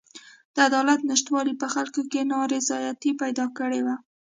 د 0.53 0.57
عدالت 0.67 0.99
نشتوالي 1.11 1.53
په 1.61 1.67
خلکو 1.73 2.01
کې 2.11 2.29
نارضایتي 2.33 3.11
پیدا 3.21 3.45
کړې 3.57 3.81
وه. 3.85 3.95